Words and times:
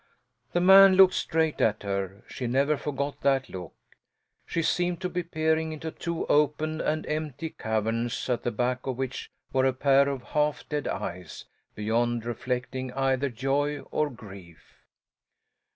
The 0.53 0.61
man 0.61 0.95
looked 0.95 1.13
straight 1.13 1.61
at 1.61 1.83
her; 1.83 2.23
she 2.27 2.47
never 2.47 2.75
forgot 2.75 3.21
that 3.21 3.49
look; 3.49 3.75
she 4.47 4.63
seemed 4.63 4.99
to 5.01 5.09
be 5.09 5.21
peering 5.21 5.71
into 5.71 5.91
two 5.91 6.25
open 6.25 6.81
and 6.81 7.05
empty 7.05 7.51
caverns 7.51 8.27
at 8.27 8.41
the 8.41 8.49
back 8.49 8.87
of 8.87 8.97
which 8.97 9.29
were 9.53 9.65
a 9.67 9.73
pair 9.73 10.09
of 10.09 10.23
half 10.23 10.67
dead 10.67 10.87
eyes, 10.87 11.45
beyond 11.75 12.25
reflecting 12.25 12.91
either 12.93 13.29
joy 13.29 13.81
or 13.91 14.09
grief. 14.09 14.79